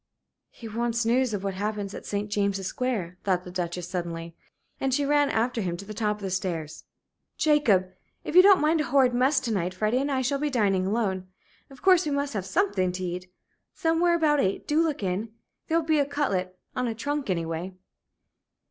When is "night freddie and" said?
9.51-10.11